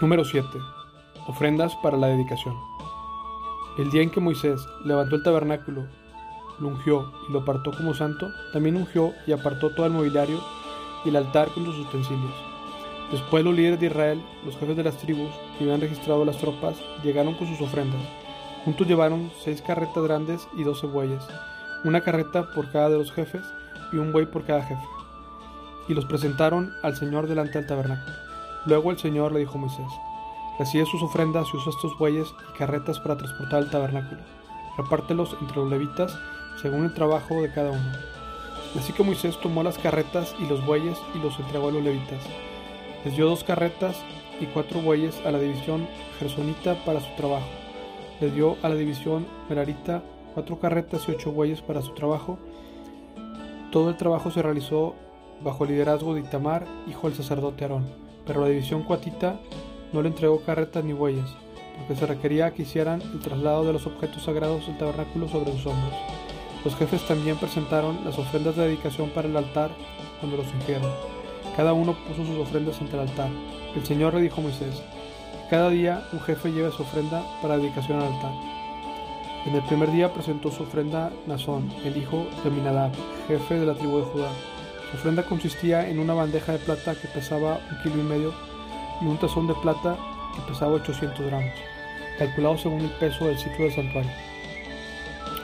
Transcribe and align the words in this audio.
Número 0.00 0.24
7. 0.24 0.46
Ofrendas 1.26 1.74
para 1.82 1.96
la 1.96 2.06
dedicación. 2.06 2.54
El 3.78 3.90
día 3.90 4.00
en 4.02 4.10
que 4.10 4.20
Moisés 4.20 4.64
levantó 4.84 5.16
el 5.16 5.24
tabernáculo, 5.24 5.86
lo 6.60 6.68
ungió 6.68 7.12
y 7.28 7.32
lo 7.32 7.40
apartó 7.40 7.72
como 7.72 7.94
santo, 7.94 8.30
también 8.52 8.76
ungió 8.76 9.12
y 9.26 9.32
apartó 9.32 9.70
todo 9.74 9.86
el 9.86 9.92
mobiliario 9.92 10.38
y 11.04 11.08
el 11.08 11.16
altar 11.16 11.48
con 11.48 11.64
sus 11.64 11.78
utensilios. 11.78 12.32
Después 13.10 13.42
los 13.42 13.56
líderes 13.56 13.80
de 13.80 13.86
Israel, 13.86 14.22
los 14.44 14.56
jefes 14.56 14.76
de 14.76 14.84
las 14.84 14.96
tribus 14.98 15.30
que 15.58 15.64
habían 15.64 15.80
registrado 15.80 16.24
las 16.24 16.38
tropas, 16.38 16.76
llegaron 17.02 17.34
con 17.34 17.48
sus 17.48 17.60
ofrendas. 17.60 18.00
Juntos 18.64 18.86
llevaron 18.86 19.32
seis 19.42 19.60
carretas 19.62 20.04
grandes 20.04 20.46
y 20.56 20.62
doce 20.62 20.86
bueyes, 20.86 21.24
una 21.82 22.02
carreta 22.02 22.48
por 22.54 22.70
cada 22.70 22.88
de 22.88 22.98
los 22.98 23.10
jefes 23.10 23.42
y 23.92 23.96
un 23.96 24.12
buey 24.12 24.26
por 24.26 24.44
cada 24.44 24.62
jefe. 24.62 24.86
Y 25.88 25.94
los 25.94 26.04
presentaron 26.04 26.72
al 26.84 26.94
Señor 26.94 27.26
delante 27.26 27.58
del 27.58 27.66
tabernáculo. 27.66 28.27
Luego 28.66 28.90
el 28.90 28.98
Señor 28.98 29.32
le 29.32 29.40
dijo 29.40 29.54
a 29.56 29.60
Moisés, 29.60 29.86
recibe 30.58 30.86
sus 30.86 31.02
ofrendas 31.02 31.46
y 31.52 31.56
usa 31.56 31.70
estos 31.70 31.96
bueyes 31.98 32.28
y 32.50 32.58
carretas 32.58 32.98
para 33.00 33.16
transportar 33.16 33.62
el 33.62 33.70
tabernáculo. 33.70 34.20
Repártelos 34.76 35.36
entre 35.40 35.56
los 35.56 35.70
levitas 35.70 36.18
según 36.60 36.84
el 36.84 36.94
trabajo 36.94 37.40
de 37.40 37.52
cada 37.52 37.70
uno. 37.70 37.92
Así 38.76 38.92
que 38.92 39.02
Moisés 39.02 39.38
tomó 39.40 39.62
las 39.62 39.78
carretas 39.78 40.34
y 40.38 40.46
los 40.46 40.64
bueyes 40.66 40.98
y 41.14 41.18
los 41.18 41.38
entregó 41.38 41.68
a 41.68 41.72
los 41.72 41.82
levitas. 41.82 42.22
Les 43.04 43.16
dio 43.16 43.28
dos 43.28 43.44
carretas 43.44 43.96
y 44.40 44.46
cuatro 44.46 44.80
bueyes 44.80 45.20
a 45.24 45.30
la 45.30 45.38
división 45.38 45.88
gersonita 46.18 46.74
para 46.84 47.00
su 47.00 47.14
trabajo. 47.16 47.46
Le 48.20 48.30
dio 48.30 48.56
a 48.62 48.68
la 48.68 48.74
división 48.74 49.26
merarita 49.48 50.02
cuatro 50.34 50.58
carretas 50.58 51.08
y 51.08 51.12
ocho 51.12 51.32
bueyes 51.32 51.62
para 51.62 51.82
su 51.82 51.92
trabajo. 51.94 52.38
Todo 53.70 53.90
el 53.90 53.96
trabajo 53.96 54.30
se 54.30 54.42
realizó 54.42 54.94
bajo 55.42 55.64
el 55.64 55.70
liderazgo 55.70 56.14
de 56.14 56.20
Itamar, 56.20 56.66
hijo 56.88 57.08
del 57.08 57.16
sacerdote 57.16 57.64
Aarón, 57.64 57.86
pero 58.26 58.40
la 58.40 58.48
división 58.48 58.82
cuatita 58.82 59.40
no 59.92 60.02
le 60.02 60.08
entregó 60.08 60.40
carretas 60.40 60.84
ni 60.84 60.92
bueyes, 60.92 61.28
porque 61.78 61.96
se 61.96 62.06
requería 62.06 62.52
que 62.52 62.62
hicieran 62.62 63.00
el 63.00 63.20
traslado 63.20 63.64
de 63.64 63.72
los 63.72 63.86
objetos 63.86 64.22
sagrados 64.22 64.66
del 64.66 64.78
tabernáculo 64.78 65.28
sobre 65.28 65.52
sus 65.52 65.66
hombros. 65.66 65.94
Los 66.64 66.76
jefes 66.76 67.06
también 67.06 67.36
presentaron 67.36 68.04
las 68.04 68.18
ofrendas 68.18 68.56
de 68.56 68.64
dedicación 68.64 69.10
para 69.10 69.28
el 69.28 69.36
altar 69.36 69.70
cuando 70.20 70.38
los 70.38 70.52
ungieron. 70.52 70.90
Cada 71.56 71.72
uno 71.72 71.96
puso 72.06 72.26
sus 72.26 72.38
ofrendas 72.38 72.80
ante 72.80 72.94
el 72.94 73.08
altar. 73.08 73.30
El 73.74 73.86
Señor 73.86 74.14
le 74.14 74.22
dijo 74.22 74.40
a 74.40 74.44
Moisés, 74.44 74.82
cada 75.50 75.70
día 75.70 76.06
un 76.12 76.20
jefe 76.20 76.52
lleve 76.52 76.70
su 76.72 76.82
ofrenda 76.82 77.22
para 77.40 77.56
dedicación 77.56 78.00
al 78.00 78.12
altar. 78.12 78.32
En 79.46 79.54
el 79.54 79.62
primer 79.62 79.90
día 79.90 80.12
presentó 80.12 80.50
su 80.50 80.64
ofrenda 80.64 81.10
Nazón, 81.26 81.72
el 81.84 81.96
hijo 81.96 82.26
de 82.44 82.50
Minadab, 82.50 82.92
jefe 83.28 83.54
de 83.54 83.66
la 83.66 83.74
tribu 83.74 83.98
de 83.98 84.04
Judá. 84.04 84.30
Su 84.90 84.96
ofrenda 84.96 85.22
consistía 85.22 85.88
en 85.88 85.98
una 85.98 86.14
bandeja 86.14 86.52
de 86.52 86.58
plata 86.58 86.94
que 86.94 87.08
pesaba 87.08 87.60
un 87.70 87.82
kilo 87.82 88.00
y 88.00 88.04
medio 88.04 88.34
y 89.00 89.04
un 89.04 89.18
tazón 89.18 89.46
de 89.46 89.54
plata 89.54 89.96
que 90.34 90.42
pesaba 90.42 90.72
800 90.74 91.26
gramos, 91.26 91.52
calculado 92.18 92.56
según 92.58 92.80
el 92.80 92.90
peso 92.92 93.26
del 93.26 93.38
ciclo 93.38 93.64
del 93.64 93.74
santuario. 93.74 94.10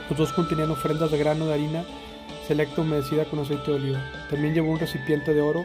Los 0.09 0.19
dos 0.19 0.33
contenían 0.33 0.71
ofrendas 0.71 1.11
de 1.11 1.19
grano 1.19 1.47
de 1.47 1.55
harina 1.55 1.85
selecta 2.47 2.83
humedecida 2.83 3.25
con 3.25 3.39
aceite 3.39 3.71
de 3.71 3.77
oliva. 3.77 4.01
También 4.31 4.55
llevó 4.55 4.71
un 4.71 4.79
recipiente 4.79 5.33
de 5.33 5.41
oro 5.41 5.65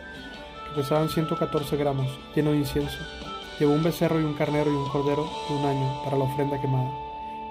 que 0.67 0.81
pesaban 0.81 1.09
114 1.09 1.75
gramos, 1.77 2.07
lleno 2.35 2.51
de 2.51 2.57
incienso. 2.57 2.99
Llevó 3.59 3.73
un 3.73 3.83
becerro 3.83 4.19
y 4.19 4.23
un 4.23 4.35
carnero 4.35 4.71
y 4.71 4.75
un 4.75 4.87
cordero 4.89 5.27
de 5.49 5.55
un 5.55 5.65
año 5.65 6.03
para 6.03 6.17
la 6.17 6.23
ofrenda 6.23 6.61
quemada, 6.61 6.89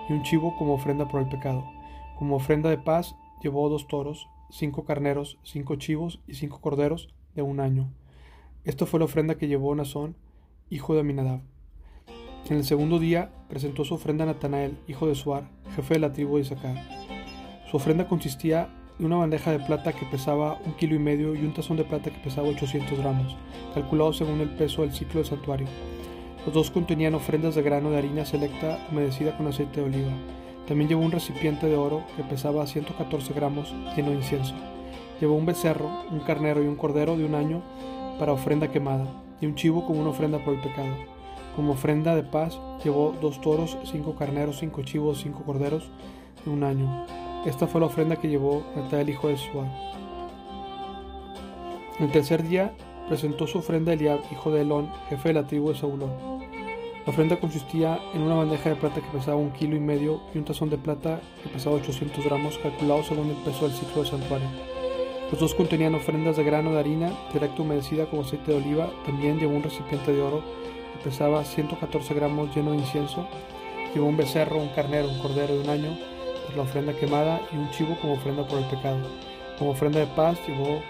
y 0.08 0.12
un 0.12 0.22
chivo 0.22 0.56
como 0.56 0.74
ofrenda 0.74 1.06
por 1.06 1.20
el 1.20 1.28
pecado. 1.28 1.64
Como 2.18 2.36
ofrenda 2.36 2.70
de 2.70 2.78
paz 2.78 3.16
llevó 3.40 3.68
dos 3.68 3.86
toros, 3.86 4.28
cinco 4.50 4.84
carneros, 4.84 5.38
cinco 5.42 5.76
chivos 5.76 6.20
y 6.26 6.34
cinco 6.34 6.60
corderos 6.60 7.14
de 7.34 7.42
un 7.42 7.60
año. 7.60 7.92
Esto 8.64 8.86
fue 8.86 8.98
la 8.98 9.06
ofrenda 9.06 9.36
que 9.36 9.48
llevó 9.48 9.74
Nazón, 9.74 10.16
hijo 10.70 10.94
de 10.94 11.00
Aminadab. 11.00 11.40
En 12.48 12.56
el 12.56 12.64
segundo 12.64 12.98
día 12.98 13.30
presentó 13.48 13.84
su 13.84 13.94
ofrenda 13.94 14.24
a 14.24 14.28
Natanael, 14.28 14.78
hijo 14.86 15.06
de 15.06 15.14
Suar, 15.14 15.50
jefe 15.76 15.94
de 15.94 16.00
la 16.00 16.12
tribu 16.12 16.36
de 16.36 16.42
Isaacar. 16.42 16.76
Su 17.70 17.76
ofrenda 17.76 18.08
consistía 18.08 18.70
en 18.98 19.06
una 19.06 19.16
bandeja 19.16 19.52
de 19.52 19.60
plata 19.60 19.92
que 19.92 20.06
pesaba 20.06 20.58
un 20.64 20.72
kilo 20.72 20.94
y 20.94 20.98
medio 20.98 21.34
y 21.34 21.40
un 21.40 21.52
tazón 21.52 21.76
de 21.76 21.84
plata 21.84 22.10
que 22.10 22.18
pesaba 22.18 22.48
800 22.48 22.98
gramos, 22.98 23.36
calculado 23.74 24.12
según 24.12 24.40
el 24.40 24.50
peso 24.50 24.82
del 24.82 24.92
ciclo 24.92 25.20
del 25.20 25.28
santuario. 25.28 25.66
Los 26.46 26.54
dos 26.54 26.70
contenían 26.70 27.14
ofrendas 27.14 27.54
de 27.54 27.62
grano 27.62 27.90
de 27.90 27.98
harina 27.98 28.24
selecta 28.24 28.78
humedecida 28.90 29.36
con 29.36 29.46
aceite 29.46 29.80
de 29.80 29.86
oliva. 29.86 30.12
También 30.68 30.90
llevó 30.90 31.02
un 31.02 31.12
recipiente 31.12 31.66
de 31.66 31.76
oro 31.76 32.04
que 32.14 32.22
pesaba 32.22 32.66
114 32.66 33.32
gramos 33.32 33.74
lleno 33.96 34.10
de 34.10 34.16
incienso. 34.16 34.54
Llevó 35.18 35.34
un 35.34 35.46
becerro, 35.46 36.04
un 36.10 36.20
carnero 36.20 36.62
y 36.62 36.66
un 36.66 36.76
cordero 36.76 37.16
de 37.16 37.24
un 37.24 37.34
año 37.34 37.62
para 38.18 38.34
ofrenda 38.34 38.70
quemada, 38.70 39.06
y 39.40 39.46
un 39.46 39.54
chivo 39.54 39.86
como 39.86 40.00
una 40.00 40.10
ofrenda 40.10 40.44
por 40.44 40.54
el 40.54 40.60
pecado. 40.60 40.94
Como 41.56 41.72
ofrenda 41.72 42.14
de 42.14 42.22
paz 42.22 42.60
llevó 42.84 43.14
dos 43.18 43.40
toros, 43.40 43.78
cinco 43.84 44.14
carneros, 44.14 44.58
cinco 44.58 44.82
chivos, 44.82 45.20
cinco 45.22 45.42
corderos 45.42 45.90
de 46.44 46.50
un 46.50 46.62
año. 46.62 47.06
Esta 47.46 47.66
fue 47.66 47.80
la 47.80 47.86
ofrenda 47.86 48.16
que 48.16 48.28
llevó 48.28 48.62
el 48.92 49.08
hijo 49.08 49.28
de 49.28 49.38
Suar. 49.38 49.66
El 51.98 52.12
tercer 52.12 52.46
día 52.46 52.74
presentó 53.08 53.46
su 53.46 53.58
ofrenda 53.58 53.94
Eliab, 53.94 54.20
hijo 54.30 54.52
de 54.52 54.60
Elón, 54.60 54.90
jefe 55.08 55.28
de 55.28 55.34
la 55.34 55.46
tribu 55.46 55.70
de 55.70 55.78
Saulón. 55.78 56.10
La 57.08 57.12
ofrenda 57.12 57.40
consistía 57.40 57.98
en 58.12 58.20
una 58.20 58.34
bandeja 58.34 58.68
de 58.68 58.76
plata 58.76 59.00
que 59.00 59.08
pesaba 59.08 59.38
un 59.38 59.50
kilo 59.52 59.74
y 59.74 59.80
medio 59.80 60.20
y 60.34 60.36
un 60.36 60.44
tazón 60.44 60.68
de 60.68 60.76
plata 60.76 61.22
que 61.42 61.48
pesaba 61.48 61.76
800 61.76 62.22
gramos, 62.22 62.58
calculado 62.58 63.02
según 63.02 63.30
el 63.30 63.36
peso 63.36 63.66
del 63.66 63.74
ciclo 63.74 64.02
del 64.02 64.10
santuario. 64.10 64.46
Los 65.30 65.40
dos 65.40 65.54
contenían 65.54 65.94
ofrendas 65.94 66.36
de 66.36 66.44
grano 66.44 66.72
de 66.72 66.80
harina, 66.80 67.10
directa 67.32 67.62
humedecida 67.62 68.04
con 68.10 68.20
aceite 68.20 68.52
de 68.52 68.58
oliva. 68.58 68.90
También 69.06 69.38
llevó 69.38 69.56
un 69.56 69.62
recipiente 69.62 70.12
de 70.12 70.20
oro 70.20 70.42
que 70.92 71.08
pesaba 71.08 71.42
114 71.46 72.12
gramos 72.12 72.54
lleno 72.54 72.72
de 72.72 72.76
incienso. 72.76 73.26
Llevó 73.94 74.06
un 74.06 74.18
becerro, 74.18 74.58
un 74.58 74.68
carnero, 74.68 75.08
un 75.08 75.18
cordero 75.20 75.54
de 75.54 75.60
un 75.60 75.70
año 75.70 75.98
por 76.44 76.56
la 76.56 76.62
ofrenda 76.64 76.92
quemada 76.92 77.40
y 77.50 77.56
un 77.56 77.70
chivo 77.70 77.96
como 78.02 78.12
ofrenda 78.12 78.46
por 78.46 78.58
el 78.58 78.66
pecado. 78.66 78.98
Como 79.58 79.70
ofrenda 79.70 80.00
de 80.00 80.08
paz 80.08 80.36
llevó 80.46 80.82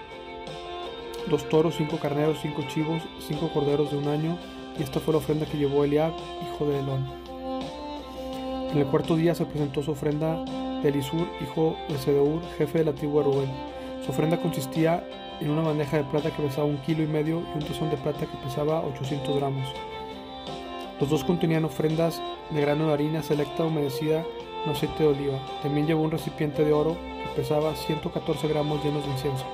dos 1.29 1.47
toros, 1.47 1.75
cinco 1.77 1.95
carneros, 1.97 2.39
cinco 2.41 2.63
chivos, 2.67 3.01
cinco 3.25 3.49
corderos 3.53 3.89
de 3.91 3.97
un 3.97 4.09
año. 4.09 4.37
Y 4.79 4.83
esta 4.83 4.99
fue 5.01 5.13
la 5.13 5.17
ofrenda 5.17 5.45
que 5.45 5.57
llevó 5.57 5.83
Eliab, 5.83 6.13
hijo 6.41 6.65
de 6.65 6.79
Elón. 6.79 7.05
En 8.71 8.77
el 8.77 8.85
cuarto 8.85 9.15
día 9.17 9.35
se 9.35 9.45
presentó 9.45 9.83
su 9.83 9.91
ofrenda 9.91 10.43
de 10.81 10.89
Elisur, 10.89 11.27
hijo 11.41 11.75
de 11.89 11.97
Sedeur, 11.97 12.41
jefe 12.57 12.79
de 12.79 12.85
la 12.85 12.93
tribu 12.93 13.17
de 13.17 13.23
Rubén. 13.25 13.51
Su 14.05 14.11
ofrenda 14.11 14.37
consistía 14.41 15.03
en 15.41 15.49
una 15.49 15.63
bandeja 15.63 15.97
de 15.97 16.03
plata 16.03 16.31
que 16.31 16.43
pesaba 16.43 16.65
un 16.65 16.77
kilo 16.77 17.03
y 17.03 17.07
medio 17.07 17.41
y 17.41 17.57
un 17.57 17.67
tazón 17.67 17.89
de 17.89 17.97
plata 17.97 18.25
que 18.25 18.37
pesaba 18.37 18.81
800 18.81 19.35
gramos. 19.35 19.67
Los 20.99 21.09
dos 21.09 21.23
contenían 21.23 21.65
ofrendas 21.65 22.21
de 22.49 22.61
grano 22.61 22.87
de 22.87 22.93
harina 22.93 23.23
selecta 23.23 23.65
humedecida 23.65 24.23
con 24.63 24.73
aceite 24.73 25.03
de 25.03 25.09
oliva. 25.09 25.39
También 25.61 25.87
llevó 25.87 26.03
un 26.03 26.11
recipiente 26.11 26.63
de 26.63 26.73
oro 26.73 26.95
que 27.23 27.41
pesaba 27.41 27.75
114 27.75 28.47
gramos 28.47 28.83
llenos 28.83 29.03
de 29.05 29.11
incienso. 29.11 29.45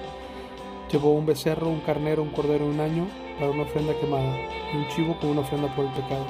Llevó 0.92 1.12
un 1.14 1.26
becerro, 1.26 1.68
un 1.68 1.82
carnero, 1.82 2.22
un 2.22 2.30
cordero 2.30 2.66
de 2.66 2.72
un 2.72 2.80
año 2.80 3.08
para 3.40 3.52
una 3.52 3.64
ofrenda 3.64 3.94
quemada 4.00 4.38
y 4.74 4.78
un 4.78 4.88
chivo 4.90 5.18
como 5.20 5.32
una 5.32 5.42
ofrenda 5.42 5.74
por 5.76 5.86
el 5.86 5.92
pecado. 5.92 6.26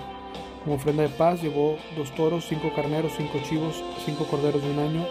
Como 0.63 0.77
ofrenda 0.77 1.03
de 1.03 1.09
paz 1.09 1.41
llevó 1.43 1.75
dos 1.95 2.09
toros, 2.15 2.45
cinco 2.47 2.71
carneros, 2.75 3.13
cinco 3.17 3.37
chivos, 3.47 3.83
cinco 4.05 4.25
corderos 4.25 4.63
de 4.63 4.71
un 4.71 4.79
año. 4.79 5.05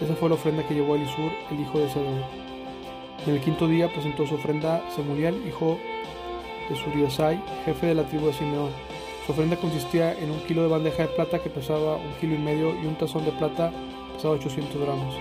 Esa 0.00 0.14
fue 0.16 0.28
la 0.28 0.34
ofrenda 0.34 0.66
que 0.66 0.74
llevó 0.74 0.96
Elisur, 0.96 1.32
el 1.50 1.60
hijo 1.60 1.78
de 1.78 1.88
Sedón. 1.88 2.22
En 3.26 3.34
el 3.34 3.40
quinto 3.40 3.68
día 3.68 3.90
presentó 3.92 4.26
su 4.26 4.34
ofrenda 4.34 4.82
Semuliel, 4.94 5.46
hijo 5.46 5.78
de 6.68 6.76
Suriasai, 6.76 7.40
jefe 7.64 7.86
de 7.86 7.94
la 7.94 8.04
tribu 8.04 8.26
de 8.26 8.32
Simeón. 8.32 8.70
Su 9.24 9.32
ofrenda 9.32 9.56
consistía 9.56 10.12
en 10.12 10.30
un 10.32 10.40
kilo 10.40 10.62
de 10.62 10.68
bandeja 10.68 11.04
de 11.04 11.08
plata 11.08 11.38
que 11.38 11.48
pesaba 11.48 11.96
un 11.96 12.12
kilo 12.20 12.34
y 12.34 12.38
medio 12.38 12.74
y 12.82 12.86
un 12.86 12.96
tazón 12.96 13.24
de 13.24 13.30
plata 13.30 13.72
pesaba 14.14 14.34
800 14.34 14.80
gramos. 14.80 15.14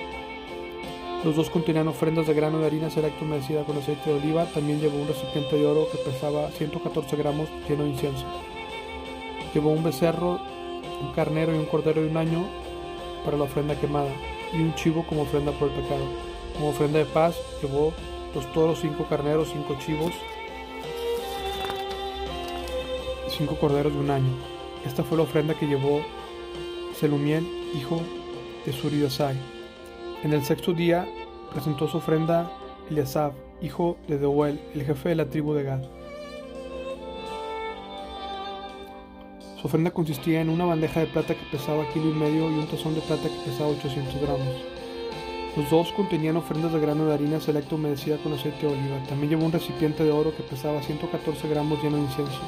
Los 1.24 1.36
dos 1.36 1.52
contenían 1.52 1.88
ofrendas 1.88 2.26
de 2.26 2.34
grano 2.34 2.58
de 2.58 2.66
harina 2.66 2.90
selecta 2.90 3.24
humedecida 3.24 3.64
con 3.64 3.78
aceite 3.78 4.10
de 4.10 4.18
oliva. 4.18 4.46
También 4.46 4.80
llevó 4.82 4.98
un 4.98 5.08
recipiente 5.08 5.56
de 5.56 5.68
oro 5.68 5.88
que 5.92 6.00
pesaba 6.00 6.50
114 6.50 7.16
gramos 7.16 7.48
lleno 7.70 7.84
de 7.84 7.90
incienso. 7.90 8.26
Llevó 9.54 9.70
un 9.70 9.84
becerro, 9.84 10.40
un 11.00 11.14
carnero 11.14 11.54
y 11.54 11.60
un 11.60 11.66
cordero 11.66 12.02
de 12.02 12.08
un 12.08 12.18
año 12.18 12.48
para 13.24 13.38
la 13.38 13.44
ofrenda 13.44 13.80
quemada 13.80 14.10
y 14.52 14.58
un 14.58 14.74
chivo 14.74 15.06
como 15.06 15.22
ofrenda 15.22 15.52
por 15.52 15.68
el 15.68 15.76
pecado. 15.76 16.06
Como 16.56 16.70
ofrenda 16.70 16.98
de 16.98 17.06
paz 17.06 17.36
llevó 17.62 17.94
dos 18.34 18.52
toros, 18.54 18.80
cinco 18.82 19.06
carneros, 19.08 19.50
cinco 19.54 19.78
chivos, 19.78 20.14
cinco 23.30 23.58
corderos 23.58 23.94
de 23.94 24.00
un 24.00 24.10
año. 24.10 24.34
Esta 24.88 25.04
fue 25.04 25.18
la 25.18 25.24
ofrenda 25.24 25.54
que 25.54 25.68
llevó 25.68 26.02
Selumiel, 27.00 27.46
hijo 27.76 28.02
de 28.66 28.74
Suridasai. 28.74 29.61
En 30.24 30.34
el 30.34 30.46
sexto 30.46 30.74
día 30.74 31.08
presentó 31.52 31.88
su 31.88 31.98
ofrenda 31.98 32.52
Eliasab, 32.92 33.32
hijo 33.60 33.98
de 34.08 34.20
Deuel, 34.20 34.60
el 34.76 34.84
jefe 34.84 35.10
de 35.10 35.16
la 35.16 35.26
tribu 35.26 35.54
de 35.54 35.64
Gad. 35.64 35.82
Su 39.60 39.66
ofrenda 39.66 39.90
consistía 39.90 40.42
en 40.42 40.52
una 40.52 40.66
bandeja 40.66 41.00
de 41.00 41.08
plata 41.08 41.34
que 41.34 41.46
pesaba 41.52 41.90
kilo 41.92 42.12
y 42.12 42.14
medio 42.14 42.52
y 42.52 42.54
un 42.60 42.68
tazón 42.68 42.94
de 42.94 43.02
plata 43.02 43.24
que 43.24 43.50
pesaba 43.50 43.70
800 43.72 44.22
gramos. 44.22 44.56
Los 45.58 45.68
dos 45.72 45.92
contenían 45.94 46.38
ofrendas 46.38 46.72
de 46.72 46.80
grano 46.80 47.08
de 47.08 47.16
harina 47.16 47.40
selecta 47.40 47.74
humedecida 47.74 48.18
con 48.18 48.34
aceite 48.34 48.68
de 48.68 48.74
oliva. 48.74 49.04
También 49.10 49.32
llevó 49.32 49.46
un 49.46 49.52
recipiente 49.52 50.04
de 50.04 50.12
oro 50.12 50.36
que 50.36 50.44
pesaba 50.44 50.84
114 50.84 51.50
gramos 51.50 51.82
lleno 51.82 51.98
de 51.98 52.04
incienso. 52.04 52.42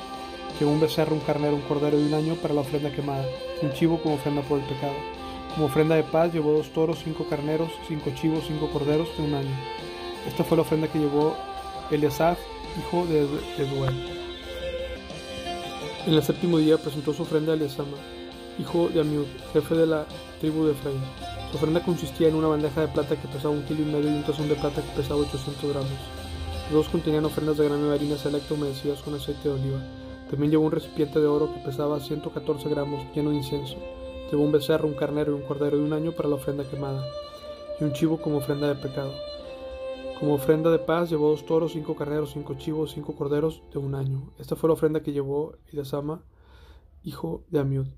Llevó 0.60 0.72
un 0.74 0.80
becerro, 0.80 1.16
un 1.16 1.22
carnero, 1.22 1.56
un 1.56 1.62
cordero 1.62 2.00
y 2.00 2.04
un 2.04 2.14
año 2.14 2.36
para 2.36 2.54
la 2.54 2.62
ofrenda 2.62 2.92
quemada, 2.92 3.25
un 3.64 3.74
chivo 3.74 4.00
como 4.00 4.14
ofrenda 4.14 4.44
por 4.44 4.60
el 4.60 4.66
pecado. 4.66 4.94
Como 5.54 5.68
ofrenda 5.68 5.96
de 5.96 6.04
paz 6.04 6.34
llevó 6.34 6.54
dos 6.54 6.70
toros, 6.70 7.00
cinco 7.04 7.28
carneros, 7.30 7.70
cinco 7.88 8.10
chivos, 8.16 8.46
cinco 8.48 8.70
corderos 8.72 9.08
de 9.18 9.24
un 9.24 9.36
año. 9.36 9.56
Esta 10.28 10.44
fue 10.44 10.58
la 10.58 10.64
ofrenda 10.64 10.88
que 10.88 10.98
llevó 10.98 11.36
Eliasaf, 11.92 12.40
hijo 12.80 13.06
de 13.06 13.28
Eduel. 13.60 14.24
En 16.08 16.14
el 16.16 16.24
séptimo 16.24 16.58
día 16.58 16.78
presentó 16.78 17.14
su 17.14 17.22
ofrenda 17.22 17.54
a 17.54 17.56
Eliasama, 17.56 17.98
hijo 18.58 18.90
de 18.90 19.02
Amiud, 19.02 19.28
jefe 19.54 19.76
de 19.76 19.86
la 19.86 20.06
tribu 20.42 20.66
de 20.66 20.72
Efraín. 20.72 21.02
Su 21.52 21.58
ofrenda 21.58 21.84
consistía 21.84 22.30
en 22.30 22.36
una 22.36 22.48
bandeja 22.48 22.82
de 22.82 22.88
plata 22.88 23.16
que 23.16 23.28
pesaba 23.28 23.54
un 23.54 23.64
kilo 23.64 23.84
y 23.84 23.86
medio 23.86 24.10
y 24.10 24.16
un 24.16 24.24
tazón 24.24 24.50
de 24.50 24.56
plata 24.56 24.82
que 24.82 25.02
pesaba 25.02 25.22
800 25.22 25.70
gramos. 25.70 25.92
Dos 26.72 26.90
contenían 26.90 27.26
ofrendas 27.26 27.58
de 27.58 27.66
grano 27.66 27.90
de 27.90 27.96
harina 27.96 28.18
selecta 28.18 28.56
humedecidas 28.56 29.04
con 29.04 29.14
aceite 29.14 29.50
de 29.50 29.54
oliva. 29.54 29.80
También 30.32 30.50
llevó 30.50 30.66
un 30.66 30.72
recipiente 30.72 31.20
de 31.20 31.28
oro 31.28 31.54
que 31.54 31.60
pesaba 31.60 32.00
114 32.00 32.70
gramos 32.70 33.06
lleno 33.14 33.30
de 33.30 33.36
incienso. 33.36 33.78
Llevó 34.34 34.46
un 34.46 34.52
becerro, 34.52 34.88
un 34.88 34.96
carnero 34.96 35.32
y 35.32 35.36
un 35.36 35.44
cordero 35.44 35.78
de 35.78 35.84
un 35.84 35.94
año 35.94 36.12
para 36.14 36.28
la 36.28 36.34
ofrenda 36.34 36.68
quemada, 36.68 37.06
y 37.80 37.84
un 37.84 37.94
chivo 37.94 38.20
como 38.20 38.38
ofrenda 38.38 38.68
de 38.68 38.74
pecado. 38.74 39.14
Como 40.20 40.34
ofrenda 40.34 40.72
de 40.72 40.80
paz 40.80 41.12
llevó 41.12 41.30
dos 41.30 41.46
toros, 41.46 41.74
cinco 41.74 41.96
carneros, 41.96 42.32
cinco 42.32 42.56
chivos, 42.56 42.94
cinco 42.94 43.16
corderos 43.16 43.62
de 43.72 43.78
un 43.78 43.94
año. 43.94 44.34
Esta 44.40 44.56
fue 44.56 44.70
la 44.70 44.74
ofrenda 44.74 45.04
que 45.04 45.12
llevó 45.12 45.58
Eliasama, 45.68 46.24
hijo 47.04 47.44
de 47.52 47.60
Amiud. 47.60 47.90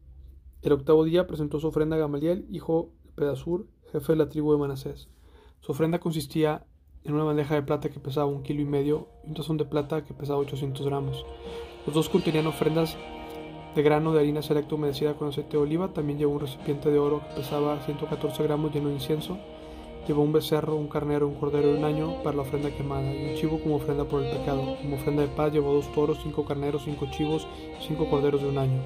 El 0.61 0.73
octavo 0.73 1.05
día 1.05 1.25
presentó 1.25 1.61
su 1.61 1.67
ofrenda 1.67 1.95
a 1.95 1.99
Gamaliel, 1.99 2.45
hijo 2.49 2.91
de 3.05 3.11
Pedasur, 3.13 3.67
jefe 3.93 4.11
de 4.11 4.17
la 4.17 4.27
tribu 4.27 4.51
de 4.51 4.57
Manasés. 4.57 5.07
Su 5.61 5.71
ofrenda 5.71 5.99
consistía 5.99 6.65
en 7.05 7.13
una 7.13 7.23
bandeja 7.23 7.55
de 7.55 7.63
plata 7.63 7.87
que 7.87 8.01
pesaba 8.01 8.25
un 8.25 8.43
kilo 8.43 8.59
y 8.59 8.65
medio 8.65 9.07
y 9.23 9.29
un 9.29 9.35
tazón 9.35 9.55
de 9.55 9.63
plata 9.63 10.03
que 10.03 10.13
pesaba 10.13 10.39
800 10.39 10.85
gramos. 10.85 11.25
Los 11.85 11.95
dos 11.95 12.09
contenían 12.09 12.47
ofrendas 12.47 12.97
de 13.75 13.83
grano 13.83 14.13
de 14.13 14.21
harina 14.21 14.41
selecta 14.41 14.75
humedecida 14.75 15.15
con 15.15 15.27
aceite 15.27 15.57
de 15.57 15.63
oliva. 15.63 15.89
También 15.89 16.17
llevó 16.17 16.33
un 16.33 16.39
recipiente 16.39 16.89
de 16.89 16.97
oro 16.97 17.21
que 17.27 17.41
pesaba 17.41 17.79
114 17.81 18.41
gramos 18.43 18.73
lleno 18.73 18.87
de 18.87 18.95
incienso. 18.95 19.37
Llevó 20.07 20.21
un 20.21 20.31
becerro, 20.31 20.75
un 20.75 20.87
carnero, 20.87 21.27
un 21.27 21.35
cordero 21.35 21.69
de 21.69 21.77
un 21.77 21.83
año 21.83 22.23
para 22.23 22.37
la 22.37 22.43
ofrenda 22.43 22.69
quemada 22.71 23.13
y 23.13 23.31
un 23.31 23.35
chivo 23.35 23.59
como 23.59 23.75
ofrenda 23.75 24.05
por 24.05 24.23
el 24.23 24.31
pecado. 24.31 24.77
Como 24.81 24.95
ofrenda 24.95 25.23
de 25.23 25.27
paz 25.27 25.51
llevó 25.51 25.73
dos 25.73 25.91
toros, 25.93 26.19
cinco 26.23 26.45
carneros, 26.45 26.83
cinco 26.85 27.07
chivos 27.11 27.47
y 27.79 27.85
cinco 27.85 28.09
corderos 28.09 28.41
de 28.41 28.47
un 28.47 28.57
año. 28.57 28.79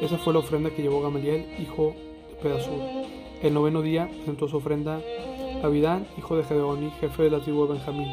Esa 0.00 0.16
fue 0.18 0.32
la 0.32 0.38
ofrenda 0.38 0.70
que 0.70 0.82
llevó 0.82 1.02
Gamaliel, 1.02 1.46
hijo 1.60 1.94
de 2.30 2.36
Pedasur. 2.36 2.80
El 3.42 3.54
noveno 3.54 3.82
día 3.82 4.08
presentó 4.08 4.48
su 4.48 4.56
ofrenda 4.56 5.00
Abidán, 5.62 6.06
hijo 6.16 6.36
de 6.36 6.44
Gedeoni, 6.44 6.90
jefe 7.00 7.24
de 7.24 7.30
la 7.30 7.40
tribu 7.40 7.66
de 7.66 7.74
Benjamín. 7.74 8.08